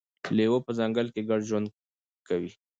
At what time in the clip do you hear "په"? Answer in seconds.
0.65-0.71